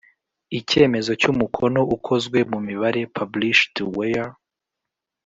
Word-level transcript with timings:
Icyemezo 0.59 1.11
cy 1.21 1.27
umukono 1.31 1.81
ukozwe 1.95 2.39
mu 2.51 2.59
mibare 2.67 3.01
published 3.17 3.75
where 3.95 4.29